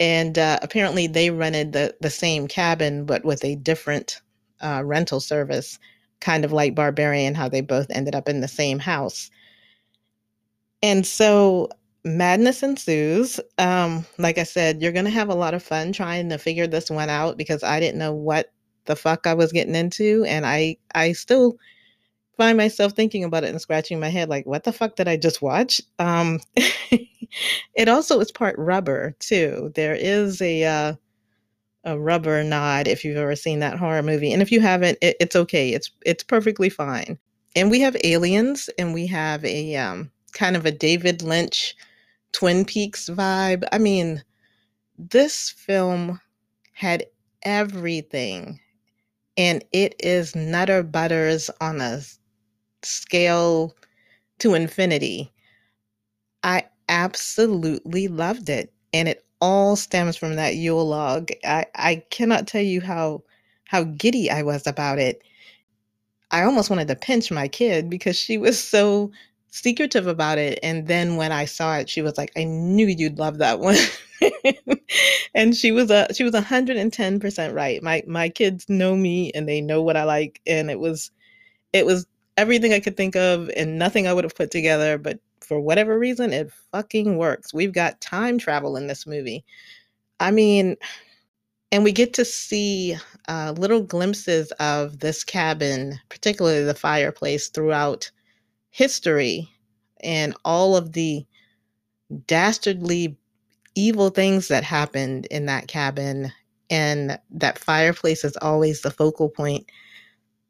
and 0.00 0.38
uh, 0.38 0.58
apparently 0.62 1.06
they 1.06 1.30
rented 1.30 1.72
the 1.72 1.94
the 2.00 2.10
same 2.10 2.46
cabin 2.48 3.04
but 3.04 3.24
with 3.24 3.44
a 3.44 3.56
different 3.56 4.20
uh, 4.60 4.82
rental 4.84 5.20
service 5.20 5.78
kind 6.20 6.44
of 6.44 6.52
like 6.52 6.74
barbarian 6.74 7.34
how 7.34 7.48
they 7.48 7.60
both 7.60 7.86
ended 7.90 8.14
up 8.14 8.28
in 8.28 8.40
the 8.40 8.48
same 8.48 8.78
house 8.78 9.30
and 10.82 11.06
so 11.06 11.68
madness 12.04 12.62
ensues. 12.62 13.40
Um, 13.58 14.04
like 14.18 14.38
i 14.38 14.42
said 14.42 14.82
you're 14.82 14.92
going 14.92 15.04
to 15.06 15.10
have 15.10 15.28
a 15.28 15.34
lot 15.34 15.54
of 15.54 15.62
fun 15.62 15.92
trying 15.92 16.28
to 16.30 16.38
figure 16.38 16.66
this 16.66 16.90
one 16.90 17.08
out 17.10 17.36
because 17.36 17.62
i 17.62 17.80
didn't 17.80 17.98
know 17.98 18.12
what 18.14 18.52
the 18.86 18.96
fuck 18.96 19.26
i 19.26 19.34
was 19.34 19.52
getting 19.52 19.74
into 19.74 20.24
and 20.28 20.44
i 20.46 20.76
i 20.94 21.12
still 21.12 21.56
find 22.36 22.56
myself 22.56 22.92
thinking 22.92 23.24
about 23.24 23.44
it 23.44 23.50
and 23.50 23.60
scratching 23.60 24.00
my 24.00 24.08
head 24.08 24.28
like 24.28 24.46
what 24.46 24.64
the 24.64 24.72
fuck 24.72 24.96
did 24.96 25.08
i 25.08 25.16
just 25.16 25.42
watch? 25.42 25.80
Um 25.98 26.40
it 27.74 27.88
also 27.88 28.20
is 28.20 28.32
part 28.32 28.56
rubber 28.58 29.14
too. 29.20 29.72
There 29.74 29.94
is 29.94 30.40
a 30.42 30.64
uh 30.64 30.94
a 31.84 31.98
rubber 31.98 32.42
nod 32.44 32.88
if 32.88 33.04
you've 33.04 33.16
ever 33.18 33.36
seen 33.36 33.60
that 33.60 33.78
horror 33.78 34.02
movie 34.02 34.32
and 34.32 34.42
if 34.42 34.50
you 34.52 34.60
haven't 34.60 34.98
it, 35.02 35.16
it's 35.20 35.36
okay. 35.36 35.70
It's 35.72 35.90
it's 36.06 36.22
perfectly 36.24 36.70
fine. 36.70 37.18
And 37.56 37.70
we 37.70 37.80
have 37.80 37.96
aliens 38.04 38.70
and 38.78 38.94
we 38.94 39.06
have 39.08 39.44
a 39.44 39.76
um 39.76 40.10
kind 40.32 40.56
of 40.56 40.66
a 40.66 40.72
david 40.72 41.22
lynch 41.22 41.74
twin 42.34 42.66
peaks 42.66 43.08
vibe 43.08 43.64
i 43.72 43.78
mean 43.78 44.22
this 44.98 45.50
film 45.50 46.20
had 46.74 47.06
everything 47.44 48.60
and 49.36 49.64
it 49.72 49.94
is 49.98 50.34
nutter 50.36 50.82
butters 50.82 51.50
on 51.60 51.80
a 51.80 52.00
scale 52.82 53.74
to 54.38 54.54
infinity. 54.54 55.32
I 56.42 56.64
absolutely 56.88 58.08
loved 58.08 58.48
it. 58.48 58.72
And 58.92 59.08
it 59.08 59.24
all 59.40 59.76
stems 59.76 60.16
from 60.16 60.36
that 60.36 60.56
Yule 60.56 60.86
log. 60.86 61.30
I, 61.44 61.66
I 61.74 62.04
cannot 62.10 62.46
tell 62.46 62.62
you 62.62 62.80
how 62.80 63.22
how 63.66 63.84
giddy 63.84 64.30
I 64.30 64.42
was 64.42 64.66
about 64.66 64.98
it. 64.98 65.22
I 66.30 66.42
almost 66.42 66.70
wanted 66.70 66.88
to 66.88 66.96
pinch 66.96 67.30
my 67.30 67.48
kid 67.48 67.88
because 67.90 68.16
she 68.16 68.38
was 68.38 68.62
so 68.62 69.10
secretive 69.54 70.08
about 70.08 70.36
it. 70.38 70.58
And 70.62 70.88
then 70.88 71.16
when 71.16 71.30
I 71.30 71.44
saw 71.44 71.76
it, 71.76 71.88
she 71.88 72.02
was 72.02 72.18
like, 72.18 72.32
I 72.36 72.44
knew 72.44 72.86
you'd 72.86 73.18
love 73.18 73.38
that 73.38 73.60
one. 73.60 73.76
and 75.34 75.54
she 75.54 75.70
was 75.70 75.90
a 75.90 76.12
she 76.12 76.24
was 76.24 76.34
110% 76.34 77.54
right. 77.54 77.82
My 77.82 78.02
my 78.06 78.28
kids 78.28 78.68
know 78.68 78.96
me 78.96 79.30
and 79.32 79.48
they 79.48 79.60
know 79.60 79.80
what 79.80 79.96
I 79.96 80.04
like. 80.04 80.40
And 80.46 80.70
it 80.70 80.80
was 80.80 81.10
it 81.72 81.86
was 81.86 82.06
everything 82.36 82.72
I 82.72 82.80
could 82.80 82.96
think 82.96 83.14
of 83.14 83.48
and 83.56 83.78
nothing 83.78 84.06
I 84.08 84.12
would 84.12 84.24
have 84.24 84.34
put 84.34 84.50
together, 84.50 84.98
but 84.98 85.20
for 85.40 85.60
whatever 85.60 85.98
reason, 85.98 86.32
it 86.32 86.50
fucking 86.72 87.16
works. 87.16 87.54
We've 87.54 87.72
got 87.72 88.00
time 88.00 88.38
travel 88.38 88.76
in 88.76 88.88
this 88.88 89.06
movie. 89.06 89.44
I 90.18 90.30
mean, 90.30 90.76
and 91.70 91.84
we 91.84 91.92
get 91.92 92.14
to 92.14 92.24
see 92.24 92.96
uh, 93.28 93.54
little 93.56 93.82
glimpses 93.82 94.50
of 94.52 95.00
this 95.00 95.22
cabin, 95.22 96.00
particularly 96.08 96.64
the 96.64 96.74
fireplace, 96.74 97.48
throughout 97.48 98.10
history 98.74 99.48
and 100.02 100.34
all 100.44 100.76
of 100.76 100.92
the 100.94 101.24
dastardly 102.26 103.16
evil 103.76 104.10
things 104.10 104.48
that 104.48 104.64
happened 104.64 105.26
in 105.26 105.46
that 105.46 105.68
cabin. 105.68 106.32
And 106.70 107.16
that 107.30 107.56
fireplace 107.56 108.24
is 108.24 108.36
always 108.42 108.80
the 108.80 108.90
focal 108.90 109.28
point 109.28 109.70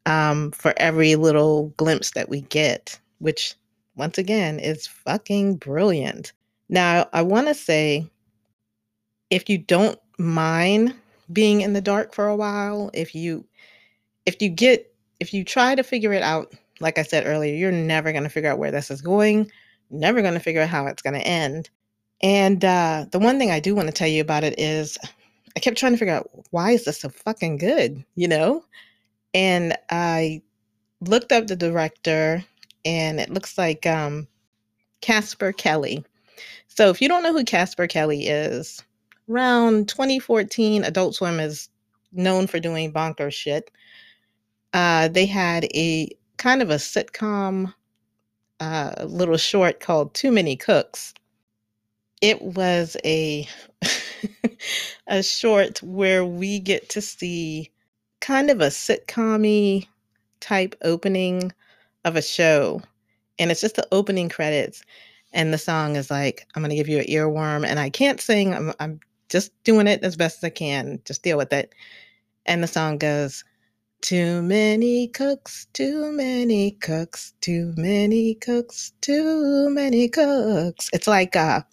um, 0.07 0.53
for 0.53 0.73
every 0.79 1.17
little 1.17 1.75
glimpse 1.77 2.13
that 2.13 2.31
we 2.31 2.41
get, 2.41 2.99
which 3.19 3.57
once 3.95 4.17
again 4.17 4.59
is 4.59 4.87
fucking 4.87 5.57
brilliant. 5.57 6.33
Now, 6.71 7.11
I 7.13 7.21
want 7.21 7.49
to 7.49 7.55
say 7.55 8.11
if 9.29 9.51
you 9.51 9.59
don't 9.59 9.99
mind 10.19 10.95
being 11.31 11.61
in 11.61 11.75
the 11.75 11.83
dark 11.83 12.15
for 12.15 12.27
a 12.27 12.37
while, 12.37 12.91
if 12.95 13.15
you 13.15 13.45
if 14.25 14.41
you 14.41 14.49
get 14.49 14.95
if 15.21 15.35
you 15.35 15.45
try 15.45 15.75
to 15.75 15.83
figure 15.83 16.15
it 16.15 16.23
out, 16.23 16.55
like 16.85 16.99
I 16.99 17.03
said 17.03 17.27
earlier, 17.27 17.55
you're 17.55 17.73
never 17.73 18.13
going 18.13 18.25
to 18.25 18.31
figure 18.31 18.51
out 18.51 18.59
where 18.59 18.71
this 18.71 18.91
is 18.91 19.01
going, 19.01 19.51
never 19.91 20.21
going 20.21 20.35
to 20.35 20.41
figure 20.41 20.61
out 20.61 20.69
how 20.69 20.87
it's 20.87 21.03
going 21.03 21.19
to 21.19 21.27
end. 21.27 21.71
And 22.23 22.63
uh, 22.63 23.07
the 23.11 23.19
one 23.19 23.39
thing 23.39 23.51
I 23.51 23.59
do 23.59 23.75
want 23.75 23.89
to 23.89 23.95
tell 23.95 24.07
you 24.07 24.21
about 24.21 24.45
it 24.45 24.59
is 24.59 24.99
I 25.57 25.61
kept 25.61 25.79
trying 25.79 25.93
to 25.93 25.99
figure 25.99 26.15
out 26.15 26.31
why 26.51 26.73
is 26.73 26.85
this 26.85 27.01
so 27.01 27.09
fucking 27.09 27.57
good, 27.57 28.05
you 28.17 28.29
know? 28.29 28.63
And 29.33 29.75
I 29.91 30.43
looked 31.01 31.33
up 31.33 31.47
the 31.47 31.57
director 31.57 32.45
and 32.85 33.19
it 33.19 33.31
looks 33.31 33.57
like 33.57 33.87
um, 33.87 34.29
Casper 35.01 35.53
Kelly. 35.53 36.05
So 36.69 36.91
if 36.91 37.01
you 37.01 37.09
don't 37.09 37.23
know 37.23 37.33
who 37.33 37.45
Casper 37.45 37.87
Kelly 37.87 38.27
is, 38.27 38.83
around 39.31 39.89
2014, 39.89 40.85
Adult 40.85 41.15
Swim 41.15 41.41
is 41.41 41.71
known 42.13 42.47
for 42.47 42.61
doing 42.61 42.91
bonker 42.91 43.31
shit. 43.31 43.71
Uh, 44.75 45.09
they 45.09 45.25
had 45.25 45.65
a 45.75 46.11
kind 46.37 46.63
of 46.63 46.71
a 46.71 46.77
sitcom 46.77 47.75
uh, 48.61 48.95
little 49.07 49.37
short 49.37 49.81
called 49.81 50.15
Too 50.15 50.33
Many 50.33 50.57
Cooks. 50.57 51.15
It 52.21 52.41
was 52.41 52.97
a 53.05 53.49
a 55.09 55.23
short 55.23 55.83
where 55.83 56.25
we 56.25 56.59
get 56.59 56.89
to 56.91 57.01
see 57.01 57.71
kind 58.21 58.51
of 58.51 58.61
a 58.61 58.69
sitcom 58.69 59.87
type 60.41 60.75
opening 60.83 61.53
of 62.05 62.17
a 62.17 62.23
show. 62.23 62.83
And 63.39 63.51
it's 63.51 63.61
just 63.61 63.77
the 63.77 63.87
opening 63.93 64.29
credits. 64.29 64.83
And 65.33 65.53
the 65.53 65.59
song 65.59 65.97
is 65.97 66.11
like, 66.11 66.47
I'm 66.55 66.63
going 66.63 66.71
to 66.71 66.77
give 66.77 66.89
you 66.89 66.99
an 67.01 67.07
earworm. 67.07 67.67
And 67.67 67.79
I 67.79 67.91
can't 67.91 68.21
sing. 68.21 68.55
I'm, 68.55 68.73
I'm 68.79 69.01
just 69.29 69.51
doing 69.65 69.87
it 69.87 70.03
as 70.05 70.17
best 70.17 70.39
as 70.39 70.45
I 70.45 70.51
can. 70.51 71.01
Just 71.05 71.23
deal 71.23 71.37
with 71.37 71.53
it. 71.53 71.75
And 72.47 72.63
the 72.63 72.69
song 72.69 72.99
goes, 72.99 73.45
Too 74.05 74.43
many 74.43 75.09
cooks, 75.09 75.67
too 75.73 76.13
many 76.13 76.73
cooks, 76.73 77.33
too 77.41 77.73
many 77.79 78.35
cooks, 78.35 78.93
too 79.01 79.71
many 79.71 80.11
cooks. 80.11 80.91
It's 80.93 81.07
like 81.07 81.35
a, 81.35 81.67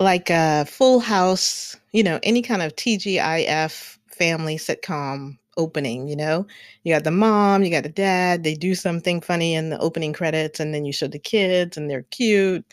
like 0.00 0.28
a 0.28 0.64
full 0.64 0.98
house, 0.98 1.76
you 1.92 2.02
know, 2.02 2.18
any 2.24 2.42
kind 2.42 2.62
of 2.62 2.74
TGIF 2.74 3.96
family 4.08 4.56
sitcom 4.56 5.38
opening, 5.56 6.08
you 6.08 6.16
know? 6.16 6.48
You 6.82 6.94
got 6.94 7.04
the 7.04 7.12
mom, 7.12 7.62
you 7.62 7.70
got 7.70 7.84
the 7.84 7.90
dad, 7.90 8.42
they 8.42 8.54
do 8.54 8.74
something 8.74 9.20
funny 9.20 9.54
in 9.54 9.70
the 9.70 9.78
opening 9.78 10.12
credits 10.12 10.58
and 10.58 10.74
then 10.74 10.84
you 10.84 10.92
show 10.92 11.06
the 11.06 11.20
kids 11.20 11.76
and 11.76 11.88
they're 11.88 12.02
cute. 12.10 12.64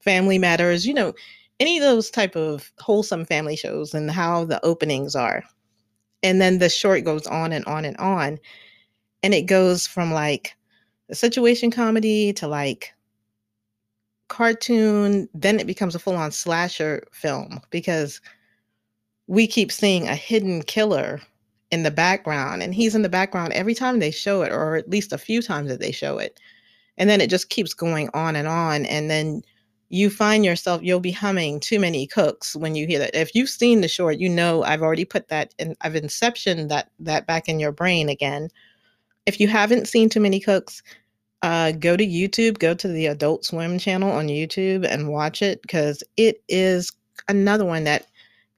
Family 0.00 0.38
Matters, 0.38 0.86
you 0.86 0.94
know, 0.94 1.12
any 1.60 1.76
of 1.76 1.82
those 1.82 2.10
type 2.10 2.34
of 2.34 2.72
wholesome 2.78 3.26
family 3.26 3.56
shows 3.56 3.92
and 3.92 4.10
how 4.10 4.46
the 4.46 4.64
openings 4.64 5.14
are. 5.14 5.44
And 6.24 6.40
then 6.40 6.58
the 6.58 6.68
short 6.68 7.04
goes 7.04 7.26
on 7.28 7.52
and 7.52 7.64
on 7.66 7.84
and 7.84 7.96
on. 7.98 8.40
And 9.22 9.32
it 9.32 9.42
goes 9.42 9.86
from 9.86 10.12
like 10.12 10.56
a 11.08 11.14
situation 11.14 11.70
comedy 11.70 12.32
to 12.32 12.48
like 12.48 12.92
cartoon, 14.28 15.28
then 15.34 15.60
it 15.60 15.66
becomes 15.66 15.94
a 15.94 15.98
full 16.00 16.16
on 16.16 16.32
slasher 16.32 17.06
film 17.12 17.60
because 17.70 18.20
we 19.26 19.46
keep 19.46 19.70
seeing 19.70 20.08
a 20.08 20.16
hidden 20.16 20.62
killer 20.62 21.20
in 21.70 21.82
the 21.82 21.90
background 21.90 22.62
and 22.62 22.74
he's 22.74 22.94
in 22.94 23.02
the 23.02 23.08
background 23.08 23.52
every 23.52 23.74
time 23.74 23.98
they 23.98 24.10
show 24.10 24.42
it 24.42 24.52
or 24.52 24.76
at 24.76 24.90
least 24.90 25.12
a 25.12 25.18
few 25.18 25.42
times 25.42 25.68
that 25.68 25.80
they 25.80 25.90
show 25.90 26.18
it 26.18 26.38
and 26.98 27.10
then 27.10 27.20
it 27.20 27.30
just 27.30 27.48
keeps 27.48 27.74
going 27.74 28.08
on 28.14 28.36
and 28.36 28.46
on 28.46 28.84
and 28.86 29.10
then 29.10 29.42
you 29.88 30.10
find 30.10 30.44
yourself 30.44 30.80
you'll 30.82 31.00
be 31.00 31.10
humming 31.10 31.60
too 31.60 31.78
many 31.78 32.06
cooks 32.06 32.56
when 32.56 32.74
you 32.74 32.86
hear 32.86 32.98
that 32.98 33.14
if 33.14 33.34
you've 33.34 33.48
seen 33.48 33.80
the 33.80 33.88
short 33.88 34.18
you 34.18 34.28
know 34.28 34.62
i've 34.64 34.82
already 34.82 35.04
put 35.04 35.28
that 35.28 35.54
in 35.58 35.74
i've 35.82 35.96
inception 35.96 36.68
that 36.68 36.90
that 36.98 37.26
back 37.26 37.48
in 37.48 37.60
your 37.60 37.72
brain 37.72 38.08
again 38.08 38.48
if 39.26 39.40
you 39.40 39.48
haven't 39.48 39.88
seen 39.88 40.08
too 40.08 40.20
many 40.20 40.40
cooks 40.40 40.82
uh, 41.42 41.72
go 41.72 41.96
to 41.96 42.06
youtube 42.06 42.58
go 42.58 42.72
to 42.72 42.88
the 42.88 43.06
adult 43.06 43.44
swim 43.44 43.78
channel 43.78 44.10
on 44.10 44.28
youtube 44.28 44.86
and 44.86 45.08
watch 45.08 45.42
it 45.42 45.60
because 45.62 46.02
it 46.16 46.42
is 46.48 46.90
another 47.28 47.64
one 47.64 47.84
that 47.84 48.06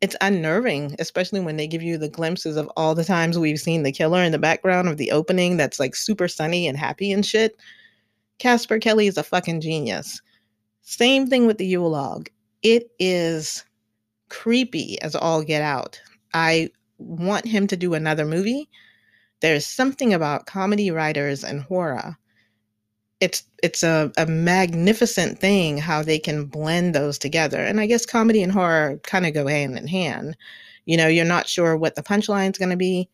it's 0.02 0.16
unnerving, 0.20 0.94
especially 0.98 1.40
when 1.40 1.56
they 1.56 1.66
give 1.66 1.82
you 1.82 1.96
the 1.96 2.08
glimpses 2.08 2.56
of 2.56 2.70
all 2.76 2.94
the 2.94 3.04
times 3.04 3.38
we've 3.38 3.58
seen 3.58 3.82
the 3.82 3.92
killer 3.92 4.22
in 4.22 4.32
the 4.32 4.38
background 4.38 4.88
of 4.88 4.98
the 4.98 5.10
opening 5.10 5.56
that's 5.56 5.80
like 5.80 5.96
super 5.96 6.28
sunny 6.28 6.68
and 6.68 6.76
happy 6.76 7.10
and 7.12 7.24
shit. 7.24 7.56
Casper 8.38 8.78
Kelly 8.78 9.06
is 9.06 9.16
a 9.16 9.22
fucking 9.22 9.62
genius. 9.62 10.20
Same 10.88 11.26
thing 11.26 11.46
with 11.46 11.58
the 11.58 11.66
Yule 11.66 11.90
log. 11.90 12.28
It 12.62 12.90
is 12.98 13.64
creepy 14.28 15.00
as 15.02 15.14
all 15.14 15.42
get 15.42 15.62
out. 15.62 16.00
I 16.32 16.70
want 16.98 17.46
him 17.46 17.66
to 17.68 17.76
do 17.76 17.94
another 17.94 18.24
movie. 18.24 18.68
There's 19.40 19.66
something 19.66 20.14
about 20.14 20.46
comedy 20.46 20.90
writers 20.90 21.44
and 21.44 21.62
horror 21.62 22.16
it's 23.20 23.44
it's 23.62 23.82
a, 23.82 24.12
a 24.16 24.26
magnificent 24.26 25.38
thing 25.38 25.78
how 25.78 26.02
they 26.02 26.18
can 26.18 26.44
blend 26.44 26.94
those 26.94 27.18
together. 27.18 27.58
And 27.58 27.80
I 27.80 27.86
guess 27.86 28.04
comedy 28.04 28.42
and 28.42 28.52
horror 28.52 29.00
kind 29.02 29.26
of 29.26 29.34
go 29.34 29.46
hand 29.46 29.78
in 29.78 29.86
hand. 29.88 30.36
You 30.84 30.96
know, 30.96 31.08
you're 31.08 31.24
not 31.24 31.48
sure 31.48 31.76
what 31.76 31.94
the 31.94 32.02
punchline 32.02 32.52
is 32.52 32.58
going 32.58 32.70
to 32.70 32.76
be. 32.76 33.08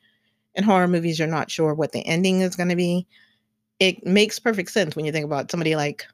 In 0.55 0.65
horror 0.65 0.89
movies, 0.89 1.19
you're 1.19 1.29
not 1.29 1.51
sure 1.51 1.73
what 1.73 1.93
the 1.93 2.05
ending 2.05 2.41
is 2.41 2.57
going 2.57 2.69
to 2.69 2.77
be. 2.77 3.07
It 3.79 4.05
makes 4.05 4.39
perfect 4.39 4.71
sense 4.71 4.95
when 4.95 5.05
you 5.05 5.13
think 5.13 5.25
about 5.25 5.51
somebody 5.51 5.77
like 5.77 6.05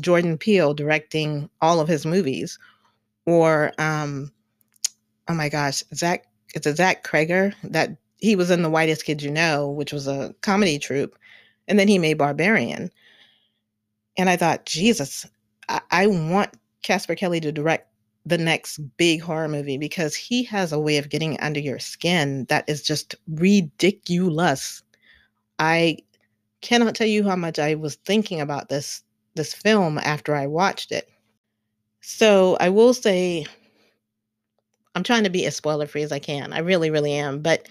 Jordan 0.00 0.38
Peele 0.38 0.74
directing 0.74 1.48
all 1.60 1.80
of 1.80 1.88
his 1.88 2.06
movies, 2.06 2.58
or 3.26 3.72
um, 3.78 4.32
oh 5.28 5.34
my 5.34 5.48
gosh, 5.48 5.82
Zach, 5.94 6.26
it's 6.54 6.66
a 6.66 6.74
Zach 6.74 7.04
Cregger 7.04 7.54
that 7.64 7.96
he 8.18 8.36
was 8.36 8.50
in 8.50 8.62
The 8.62 8.70
Whitest 8.70 9.04
Kids 9.04 9.24
You 9.24 9.30
Know, 9.30 9.68
which 9.70 9.92
was 9.92 10.06
a 10.06 10.34
comedy 10.42 10.78
troupe, 10.78 11.18
and 11.68 11.78
then 11.78 11.88
he 11.88 11.98
made 11.98 12.18
Barbarian. 12.18 12.90
And 14.16 14.28
I 14.28 14.36
thought, 14.36 14.66
Jesus, 14.66 15.26
I, 15.68 15.80
I 15.90 16.06
want 16.06 16.50
Casper 16.82 17.14
Kelly 17.14 17.40
to 17.40 17.52
direct 17.52 17.88
the 18.26 18.38
next 18.38 18.78
big 18.96 19.22
horror 19.22 19.48
movie 19.48 19.78
because 19.78 20.14
he 20.14 20.44
has 20.44 20.72
a 20.72 20.78
way 20.78 20.98
of 20.98 21.08
getting 21.08 21.40
under 21.40 21.60
your 21.60 21.78
skin 21.78 22.44
that 22.48 22.68
is 22.68 22.82
just 22.82 23.14
ridiculous. 23.28 24.82
I 25.58 25.98
cannot 26.60 26.94
tell 26.94 27.06
you 27.06 27.24
how 27.24 27.36
much 27.36 27.58
I 27.58 27.74
was 27.74 27.94
thinking 27.94 28.40
about 28.40 28.68
this 28.68 29.02
this 29.34 29.54
film 29.54 29.98
after 29.98 30.34
I 30.34 30.46
watched 30.46 30.92
it. 30.92 31.08
So 32.00 32.56
I 32.60 32.68
will 32.70 32.94
say 32.94 33.46
I'm 34.94 35.04
trying 35.04 35.24
to 35.24 35.30
be 35.30 35.46
as 35.46 35.56
spoiler 35.56 35.86
free 35.86 36.02
as 36.02 36.12
I 36.12 36.18
can. 36.18 36.52
I 36.52 36.58
really, 36.58 36.90
really 36.90 37.12
am. 37.12 37.40
But 37.40 37.68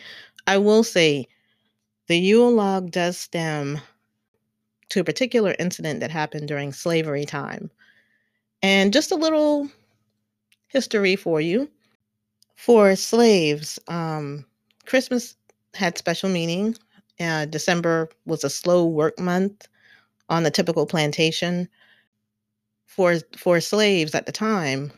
I 0.48 0.58
will 0.58 0.84
say 0.84 1.28
the 2.08 2.18
Yule 2.18 2.52
log 2.52 2.92
does 2.92 3.18
stem 3.18 3.80
to 4.90 5.02
a 5.02 5.04
particular 5.04 5.56
incident 5.60 6.00
that 6.00 6.12
happened 6.12 6.48
during 6.48 6.74
slavery 6.74 7.26
time. 7.26 7.70
And 8.62 8.92
just 8.94 9.12
a 9.12 9.16
little 9.16 9.70
history 10.68 11.16
for 11.16 11.40
you. 11.42 11.70
For 12.56 12.96
slaves, 12.96 13.80
um, 13.88 14.46
Christmas 14.86 15.36
had 15.74 15.98
special 15.98 16.30
meaning. 16.30 16.76
Uh, 17.20 17.46
December 17.46 18.10
was 18.26 18.44
a 18.44 18.50
slow 18.50 18.86
work 18.86 19.18
month 19.20 19.68
on 20.30 20.44
the 20.44 20.52
typical 20.52 20.86
plantation. 20.86 21.70
For 22.88 23.20
for 23.38 23.62
slaves 23.62 24.16
at 24.16 24.26
the 24.26 24.32
time, 24.32 24.92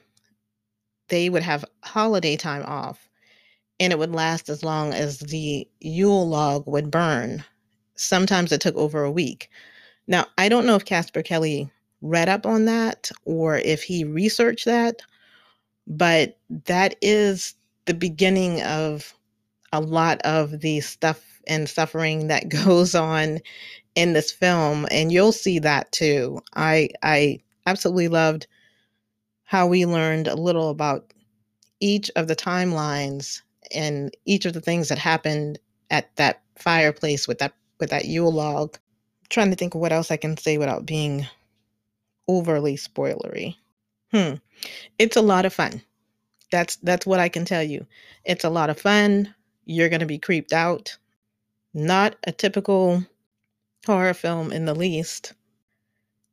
they 1.09 1.29
would 1.29 1.43
have 1.43 1.65
holiday 1.83 2.37
time 2.37 2.63
off, 2.65 3.09
and 3.79 3.93
it 3.93 3.99
would 3.99 4.13
last 4.13 4.49
as 4.49 4.63
long 4.63 4.93
as 4.93 5.19
the 5.19 5.67
Yule 5.79 6.27
log 6.27 6.65
would 6.67 6.89
burn. 6.91 7.43
Sometimes 7.95 8.51
it 8.51 8.61
took 8.61 8.75
over 8.75 9.03
a 9.03 9.11
week. 9.11 9.49
Now, 10.07 10.25
I 10.37 10.49
don't 10.49 10.65
know 10.65 10.75
if 10.75 10.85
Casper 10.85 11.21
Kelly 11.21 11.71
read 12.01 12.29
up 12.29 12.45
on 12.45 12.65
that 12.65 13.11
or 13.25 13.57
if 13.57 13.83
he 13.83 14.03
researched 14.03 14.65
that, 14.65 15.01
but 15.87 16.37
that 16.65 16.95
is 17.01 17.55
the 17.85 17.93
beginning 17.93 18.61
of 18.63 19.13
a 19.73 19.81
lot 19.81 20.21
of 20.23 20.61
the 20.61 20.81
stuff 20.81 21.23
and 21.47 21.69
suffering 21.69 22.27
that 22.27 22.49
goes 22.65 22.95
on 22.95 23.39
in 23.95 24.13
this 24.13 24.31
film 24.31 24.87
and 24.91 25.11
you'll 25.11 25.31
see 25.31 25.59
that 25.59 25.91
too. 25.91 26.41
I 26.55 26.89
I 27.03 27.39
absolutely 27.65 28.07
loved 28.07 28.47
how 29.43 29.67
we 29.67 29.85
learned 29.85 30.27
a 30.27 30.35
little 30.35 30.69
about 30.69 31.11
each 31.79 32.09
of 32.15 32.27
the 32.27 32.35
timelines 32.35 33.41
and 33.73 34.15
each 34.25 34.45
of 34.45 34.53
the 34.53 34.61
things 34.61 34.89
that 34.89 34.97
happened 34.97 35.59
at 35.89 36.15
that 36.15 36.41
fireplace 36.57 37.27
with 37.27 37.39
that 37.39 37.53
with 37.79 37.89
that 37.89 38.05
Yule 38.05 38.31
log. 38.31 38.77
I'm 38.77 39.27
trying 39.29 39.49
to 39.49 39.55
think 39.55 39.75
of 39.75 39.81
what 39.81 39.91
else 39.91 40.11
I 40.11 40.17
can 40.17 40.37
say 40.37 40.57
without 40.57 40.85
being 40.85 41.27
overly 42.27 42.77
spoilery. 42.77 43.55
Hmm. 44.11 44.35
It's 44.99 45.17
a 45.17 45.21
lot 45.21 45.45
of 45.45 45.53
fun. 45.53 45.81
That's 46.51 46.77
that's 46.77 47.05
what 47.05 47.19
I 47.19 47.29
can 47.29 47.45
tell 47.45 47.63
you. 47.63 47.85
It's 48.23 48.43
a 48.43 48.49
lot 48.49 48.69
of 48.69 48.79
fun. 48.79 49.33
You're 49.65 49.89
going 49.89 50.01
to 50.01 50.05
be 50.05 50.19
creeped 50.19 50.53
out. 50.53 50.97
Not 51.73 52.15
a 52.25 52.31
typical 52.31 53.05
horror 53.85 54.13
film 54.13 54.51
in 54.51 54.65
the 54.65 54.75
least. 54.75 55.33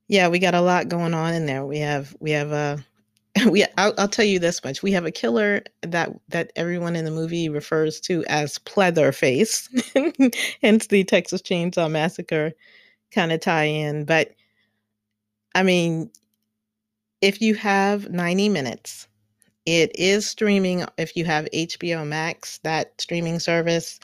Yeah, 0.08 0.28
we 0.28 0.38
got 0.38 0.54
a 0.54 0.60
lot 0.60 0.88
going 0.88 1.14
on 1.14 1.34
in 1.34 1.46
there. 1.46 1.64
We 1.66 1.78
have 1.78 2.16
we 2.20 2.30
have 2.32 2.52
a 2.52 2.84
we 3.50 3.64
I'll, 3.76 3.94
I'll 3.98 4.08
tell 4.08 4.24
you 4.24 4.38
this 4.38 4.62
much. 4.64 4.82
We 4.82 4.92
have 4.92 5.06
a 5.06 5.10
killer 5.10 5.62
that 5.82 6.10
that 6.28 6.52
everyone 6.56 6.96
in 6.96 7.04
the 7.04 7.10
movie 7.10 7.48
refers 7.48 8.00
to 8.02 8.24
as 8.28 8.58
Pleatherface, 8.60 9.68
hence 10.62 10.86
the 10.86 11.04
Texas 11.04 11.42
Chainsaw 11.42 11.90
Massacre 11.90 12.52
kind 13.12 13.32
of 13.32 13.40
tie 13.40 13.64
in. 13.64 14.04
But 14.04 14.34
I 15.54 15.62
mean, 15.62 16.10
if 17.20 17.40
you 17.40 17.54
have 17.54 18.10
90 18.10 18.48
minutes, 18.48 19.08
it 19.66 19.90
is 19.98 20.26
streaming 20.26 20.84
if 20.98 21.16
you 21.16 21.24
have 21.24 21.48
HBO 21.54 22.06
Max, 22.06 22.58
that 22.64 23.00
streaming 23.00 23.38
service. 23.40 24.00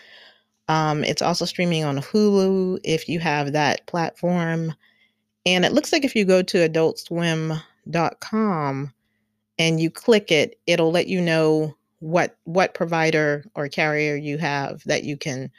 Um, 0.69 1.05
it's 1.05 1.23
also 1.23 1.45
streaming 1.45 1.85
on 1.85 1.99
Hulu 1.99 2.81
if 2.85 3.09
you 3.09 3.21
have 3.21 3.53
that 3.53 3.87
platform. 3.87 4.75
And 5.47 5.65
it 5.65 5.73
looks 5.73 5.93
like 5.93 6.05
if 6.05 6.17
you 6.17 6.25
go 6.25 6.43
to 6.43 6.69
adultswim.com 6.69 7.63
and 9.59 9.81
you 9.81 9.91
click 9.91 10.33
it, 10.33 10.59
it'll 10.67 10.91
let 10.91 11.07
you 11.07 11.21
know 11.21 11.77
what 12.01 12.37
what 12.45 12.75
provider 12.75 13.45
or 13.55 13.69
carrier 13.69 14.15
you 14.17 14.37
have 14.39 14.83
that 14.85 15.05
you 15.05 15.17
can 15.17 15.51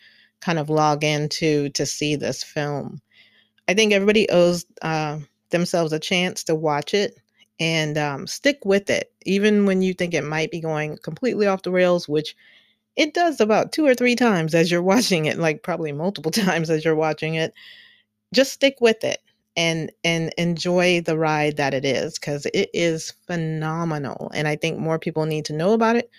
kind 0.42 0.60
of 0.60 0.70
log 0.70 1.04
into 1.04 1.70
to 1.70 1.86
see 1.86 2.16
this 2.16 2.44
film. 2.44 3.02
I 3.68 3.74
think 3.74 3.94
everybody 3.94 4.30
owes 4.30 4.66
uh, 4.82 5.20
themselves 5.50 5.92
a 5.92 6.00
chance 6.00 6.44
to 6.46 6.56
watch 6.56 6.94
it 6.94 7.16
and 7.60 7.98
um, 7.98 8.28
stick 8.28 8.60
with 8.66 8.90
it, 8.90 9.12
even 9.26 9.66
when 9.66 9.82
you 9.82 9.94
think 9.94 10.14
it 10.14 10.24
might 10.24 10.52
be 10.52 10.60
going 10.60 10.98
completely 10.98 11.48
off 11.48 11.64
the 11.64 11.72
rails, 11.72 12.08
which 12.08 12.36
it 12.96 13.14
does 13.14 13.40
about 13.40 13.72
two 13.72 13.86
or 13.86 13.96
three 13.96 14.16
times 14.16 14.56
as 14.56 14.72
you're 14.72 14.82
watching 14.82 15.26
it, 15.26 15.38
like 15.38 15.64
probably 15.64 15.92
multiple 15.92 16.32
times 16.34 16.70
as 16.70 16.86
you're 16.86 16.96
watching 16.96 17.36
it. 17.36 17.54
Just 18.34 18.54
stick 18.54 18.78
with 18.82 19.04
it 19.04 19.20
and 19.56 19.92
and 20.04 20.34
enjoy 20.38 21.02
the 21.02 21.18
ride 21.18 21.58
that 21.58 21.74
it 21.74 21.86
is 21.86 22.20
because 22.20 22.46
it 22.54 22.70
is 22.74 23.14
phenomenal 23.28 24.30
and 24.34 24.48
i 24.48 24.56
think 24.56 24.78
more 24.78 25.00
people 25.00 25.26
need 25.26 25.46
to 25.46 25.54
know 25.54 25.74
about 25.74 25.96
it 25.96 26.10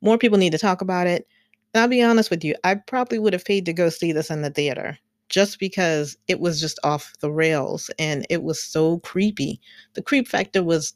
more 0.00 0.18
people 0.18 0.38
need 0.38 0.52
to 0.52 0.58
talk 0.58 0.80
about 0.80 1.06
it 1.06 1.26
and 1.74 1.82
i'll 1.82 1.88
be 1.88 2.02
honest 2.02 2.30
with 2.30 2.44
you 2.44 2.54
i 2.64 2.74
probably 2.74 3.18
would 3.18 3.32
have 3.32 3.44
paid 3.44 3.64
to 3.66 3.72
go 3.72 3.88
see 3.88 4.12
this 4.12 4.30
in 4.30 4.42
the 4.42 4.50
theater 4.50 4.98
just 5.28 5.58
because 5.58 6.16
it 6.28 6.40
was 6.40 6.60
just 6.60 6.78
off 6.84 7.12
the 7.20 7.30
rails 7.30 7.90
and 7.98 8.26
it 8.28 8.42
was 8.42 8.62
so 8.62 8.98
creepy 9.00 9.60
the 9.94 10.02
creep 10.02 10.28
factor 10.28 10.62
was 10.62 10.94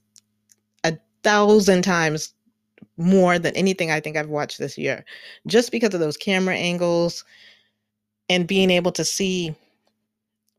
a 0.85 0.97
thousand 1.23 1.83
times 1.83 2.35
more 2.97 3.39
than 3.39 3.55
anything 3.57 3.91
i 3.91 4.01
think 4.01 4.17
i've 4.17 4.29
watched 4.29 4.59
this 4.59 4.77
year 4.79 5.05
just 5.47 5.73
because 5.73 5.95
of 5.95 6.01
those 6.01 6.17
camera 6.17 6.55
angles 6.55 7.25
and 8.29 8.47
being 8.47 8.71
able 8.71 8.93
to 8.93 9.05
see 9.05 9.55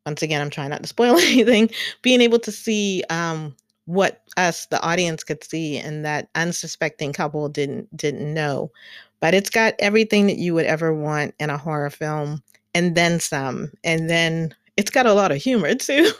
once 0.07 0.21
again, 0.21 0.41
I'm 0.41 0.49
trying 0.49 0.69
not 0.69 0.81
to 0.81 0.87
spoil 0.87 1.17
anything, 1.19 1.69
being 2.01 2.21
able 2.21 2.39
to 2.39 2.51
see 2.51 3.03
um, 3.09 3.53
what 3.85 4.23
us, 4.37 4.65
the 4.67 4.81
audience, 4.81 5.23
could 5.23 5.43
see 5.43 5.77
and 5.77 6.05
that 6.05 6.29
unsuspecting 6.33 7.13
couple 7.13 7.47
didn't 7.49 7.95
didn't 7.95 8.33
know. 8.33 8.71
But 9.19 9.33
it's 9.33 9.49
got 9.49 9.73
everything 9.79 10.27
that 10.27 10.37
you 10.37 10.53
would 10.53 10.65
ever 10.65 10.93
want 10.93 11.35
in 11.39 11.49
a 11.49 11.57
horror 11.57 11.89
film, 11.89 12.41
and 12.73 12.95
then 12.95 13.19
some. 13.19 13.71
And 13.83 14.09
then 14.09 14.55
it's 14.77 14.91
got 14.91 15.05
a 15.07 15.13
lot 15.13 15.31
of 15.31 15.37
humor 15.37 15.75
too. 15.75 16.11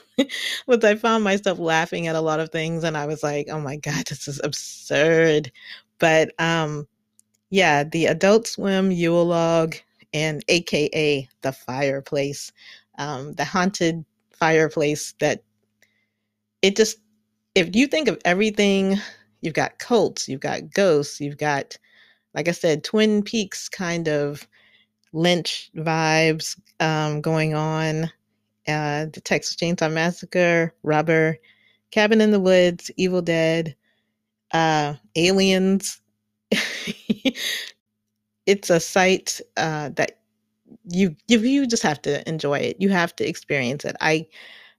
but 0.67 0.83
I 0.83 0.95
found 0.95 1.23
myself 1.23 1.57
laughing 1.57 2.07
at 2.07 2.15
a 2.15 2.21
lot 2.21 2.41
of 2.41 2.51
things, 2.51 2.83
and 2.83 2.97
I 2.97 3.05
was 3.05 3.23
like, 3.23 3.47
"Oh 3.49 3.61
my 3.61 3.77
god, 3.77 4.05
this 4.07 4.27
is 4.27 4.41
absurd." 4.43 5.49
But 5.99 6.33
um, 6.39 6.87
yeah, 7.49 7.83
the 7.83 8.07
Adult 8.07 8.47
Swim 8.47 8.91
Yule 8.91 9.25
log 9.25 9.75
and 10.13 10.43
AKA 10.47 11.27
the 11.41 11.51
fireplace 11.51 12.51
um, 12.97 13.33
the 13.33 13.45
haunted 13.45 14.03
fireplace 14.31 15.13
that 15.19 15.43
it 16.61 16.75
just 16.75 16.97
if 17.55 17.75
you 17.75 17.87
think 17.87 18.07
of 18.07 18.19
everything 18.25 18.97
you've 19.41 19.53
got 19.53 19.79
cults 19.79 20.27
you've 20.27 20.41
got 20.41 20.71
ghosts 20.73 21.19
you've 21.19 21.37
got 21.37 21.77
like 22.33 22.47
i 22.47 22.51
said 22.51 22.83
twin 22.83 23.23
peaks 23.23 23.69
kind 23.69 24.07
of 24.07 24.47
lynch 25.13 25.71
vibes 25.75 26.59
um, 26.79 27.21
going 27.21 27.53
on 27.53 28.05
uh, 28.67 29.05
the 29.13 29.21
texas 29.23 29.55
chainsaw 29.55 29.91
massacre 29.91 30.73
rubber 30.83 31.37
cabin 31.91 32.21
in 32.21 32.31
the 32.31 32.39
woods 32.39 32.91
evil 32.97 33.21
dead 33.21 33.75
uh, 34.53 34.93
aliens 35.15 36.01
it's 38.47 38.69
a 38.69 38.79
sight 38.79 39.39
uh, 39.57 39.89
that 39.95 40.19
you 40.89 41.15
you 41.27 41.67
just 41.67 41.83
have 41.83 42.01
to 42.03 42.27
enjoy 42.27 42.59
it. 42.59 42.77
You 42.79 42.89
have 42.89 43.15
to 43.17 43.27
experience 43.27 43.85
it. 43.85 43.95
I 44.01 44.25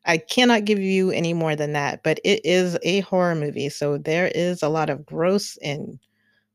I 0.06 0.18
cannot 0.18 0.64
give 0.64 0.78
you 0.78 1.10
any 1.10 1.34
more 1.34 1.54
than 1.54 1.72
that, 1.74 2.02
but 2.02 2.18
it 2.24 2.40
is 2.44 2.78
a 2.82 3.00
horror 3.00 3.34
movie, 3.34 3.68
so 3.68 3.98
there 3.98 4.32
is 4.34 4.62
a 4.62 4.68
lot 4.68 4.90
of 4.90 5.04
gross 5.06 5.58
and 5.58 5.98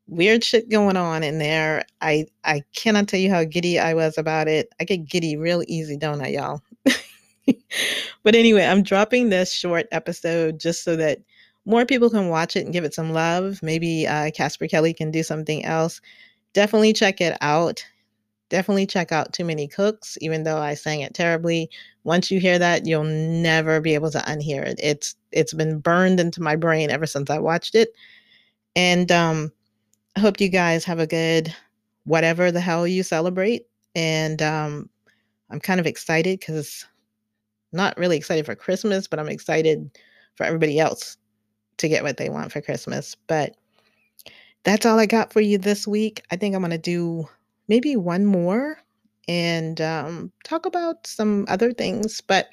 weird 0.07 0.43
shit 0.43 0.69
going 0.69 0.97
on 0.97 1.23
in 1.23 1.39
there. 1.39 1.83
I 2.01 2.25
I 2.43 2.63
cannot 2.75 3.07
tell 3.07 3.19
you 3.19 3.29
how 3.31 3.43
giddy 3.43 3.79
I 3.79 3.93
was 3.93 4.17
about 4.17 4.47
it. 4.47 4.69
I 4.79 4.85
get 4.85 5.05
giddy 5.07 5.37
real 5.37 5.63
easy, 5.67 5.97
don't 5.97 6.21
I, 6.21 6.29
y'all? 6.29 6.61
but 8.23 8.35
anyway, 8.35 8.65
I'm 8.65 8.83
dropping 8.83 9.29
this 9.29 9.53
short 9.53 9.87
episode 9.91 10.59
just 10.59 10.83
so 10.83 10.95
that 10.95 11.19
more 11.65 11.85
people 11.85 12.09
can 12.09 12.29
watch 12.29 12.55
it 12.55 12.65
and 12.65 12.73
give 12.73 12.83
it 12.83 12.93
some 12.93 13.11
love. 13.11 13.61
Maybe 13.63 14.07
uh, 14.07 14.31
Casper 14.31 14.67
Kelly 14.67 14.93
can 14.93 15.11
do 15.11 15.23
something 15.23 15.63
else. 15.65 16.01
Definitely 16.53 16.93
check 16.93 17.21
it 17.21 17.37
out 17.41 17.83
definitely 18.53 18.85
check 18.85 19.11
out 19.11 19.33
Too 19.33 19.43
Many 19.43 19.67
Cooks, 19.67 20.15
even 20.21 20.43
though 20.43 20.59
I 20.59 20.75
sang 20.75 21.01
it 21.01 21.15
terribly. 21.15 21.71
Once 22.03 22.29
you 22.29 22.39
hear 22.39 22.59
that, 22.59 22.85
you'll 22.85 23.03
never 23.03 23.81
be 23.81 23.95
able 23.95 24.11
to 24.11 24.19
unhear 24.19 24.63
it. 24.63 24.79
It's 24.81 25.15
it's 25.31 25.55
been 25.55 25.79
burned 25.79 26.19
into 26.19 26.39
my 26.39 26.55
brain 26.55 26.91
ever 26.91 27.07
since 27.07 27.31
I 27.31 27.39
watched 27.39 27.73
it. 27.73 27.89
And 28.75 29.11
um, 29.11 29.51
I 30.15 30.19
hope 30.19 30.39
you 30.39 30.49
guys 30.49 30.85
have 30.85 30.99
a 30.99 31.07
good 31.07 31.53
whatever 32.03 32.51
the 32.51 32.61
hell 32.61 32.85
you 32.87 33.01
celebrate. 33.01 33.65
And 33.95 34.39
um, 34.43 34.87
I'm 35.49 35.59
kind 35.59 35.79
of 35.79 35.87
excited 35.87 36.39
because 36.39 36.85
not 37.71 37.97
really 37.97 38.17
excited 38.17 38.45
for 38.45 38.53
Christmas, 38.53 39.07
but 39.07 39.17
I'm 39.17 39.29
excited 39.29 39.89
for 40.35 40.43
everybody 40.45 40.79
else 40.79 41.17
to 41.77 41.87
get 41.87 42.03
what 42.03 42.17
they 42.17 42.29
want 42.29 42.51
for 42.51 42.61
Christmas. 42.61 43.15
But 43.27 43.55
that's 44.63 44.85
all 44.85 44.99
I 44.99 45.05
got 45.05 45.33
for 45.33 45.41
you 45.41 45.57
this 45.57 45.87
week. 45.87 46.23
I 46.31 46.35
think 46.35 46.55
I'm 46.55 46.61
going 46.61 46.71
to 46.71 46.77
do 46.77 47.27
maybe 47.67 47.95
one 47.95 48.25
more 48.25 48.77
and 49.27 49.79
um, 49.81 50.31
talk 50.43 50.65
about 50.65 51.05
some 51.07 51.45
other 51.47 51.73
things. 51.73 52.21
But 52.21 52.49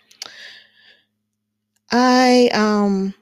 I 1.90 2.50
um, 2.52 3.14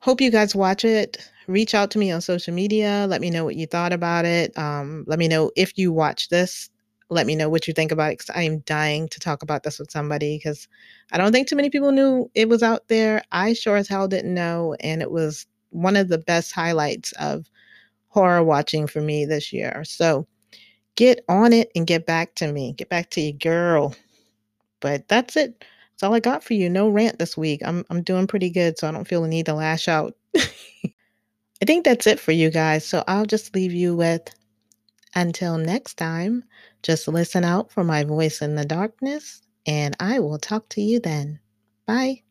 hope 0.00 0.20
you 0.20 0.30
guys 0.30 0.54
watch 0.54 0.84
it. 0.84 1.18
Reach 1.46 1.74
out 1.74 1.90
to 1.92 1.98
me 1.98 2.10
on 2.10 2.20
social 2.20 2.52
media. 2.52 3.06
Let 3.08 3.20
me 3.20 3.30
know 3.30 3.44
what 3.44 3.54
you 3.56 3.66
thought 3.66 3.92
about 3.92 4.24
it. 4.24 4.56
Um, 4.58 5.04
let 5.06 5.18
me 5.18 5.28
know 5.28 5.52
if 5.56 5.78
you 5.78 5.92
watch 5.92 6.28
this. 6.28 6.68
Let 7.08 7.26
me 7.26 7.36
know 7.36 7.48
what 7.48 7.68
you 7.68 7.74
think 7.74 7.92
about 7.92 8.12
it. 8.12 8.24
I 8.34 8.42
am 8.42 8.60
dying 8.60 9.08
to 9.08 9.20
talk 9.20 9.42
about 9.42 9.62
this 9.62 9.78
with 9.78 9.90
somebody 9.90 10.38
because 10.38 10.66
I 11.12 11.18
don't 11.18 11.32
think 11.32 11.46
too 11.46 11.56
many 11.56 11.70
people 11.70 11.92
knew 11.92 12.30
it 12.34 12.48
was 12.48 12.62
out 12.62 12.88
there. 12.88 13.22
I 13.30 13.52
sure 13.52 13.76
as 13.76 13.88
hell 13.88 14.08
didn't 14.08 14.34
know. 14.34 14.74
And 14.80 15.02
it 15.02 15.10
was 15.10 15.46
one 15.70 15.96
of 15.96 16.08
the 16.08 16.18
best 16.18 16.52
highlights 16.52 17.12
of 17.12 17.48
horror 18.08 18.42
watching 18.42 18.86
for 18.86 19.00
me 19.00 19.24
this 19.24 19.52
year. 19.52 19.84
So 19.84 20.26
get 20.96 21.24
on 21.28 21.52
it 21.52 21.70
and 21.76 21.86
get 21.86 22.06
back 22.06 22.34
to 22.36 22.50
me. 22.50 22.72
Get 22.72 22.88
back 22.88 23.10
to 23.10 23.20
your 23.20 23.32
girl. 23.34 23.94
But 24.80 25.06
that's 25.08 25.36
it. 25.36 25.64
That's 25.92 26.02
all 26.02 26.14
I 26.14 26.20
got 26.20 26.44
for 26.44 26.54
you. 26.54 26.68
No 26.68 26.88
rant 26.88 27.18
this 27.18 27.36
week. 27.36 27.62
I'm 27.64 27.84
I'm 27.88 28.02
doing 28.02 28.26
pretty 28.26 28.50
good, 28.50 28.78
so 28.78 28.88
I 28.88 28.92
don't 28.92 29.08
feel 29.08 29.22
the 29.22 29.28
need 29.28 29.46
to 29.46 29.54
lash 29.54 29.88
out. 29.88 30.14
I 31.62 31.64
think 31.64 31.84
that's 31.84 32.06
it 32.06 32.20
for 32.20 32.32
you 32.32 32.50
guys. 32.50 32.84
So 32.84 33.02
I'll 33.08 33.24
just 33.24 33.54
leave 33.54 33.72
you 33.72 33.96
with 33.96 34.28
until 35.14 35.56
next 35.56 35.94
time, 35.94 36.44
just 36.86 37.08
listen 37.08 37.44
out 37.44 37.72
for 37.72 37.84
my 37.84 38.04
voice 38.04 38.42
in 38.42 38.56
the 38.56 38.66
darkness, 38.66 39.42
and 39.66 39.96
I 40.00 40.20
will 40.20 40.38
talk 40.38 40.68
to 40.70 40.82
you 40.82 41.00
then. 41.00 41.40
Bye. 41.86 42.25